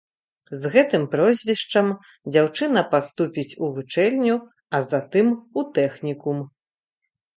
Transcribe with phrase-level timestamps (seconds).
[0.61, 1.91] З гэтым прозвішчам
[2.33, 4.35] дзяўчына паступіць у вучэльню,
[4.91, 6.37] затым у тэхнікум.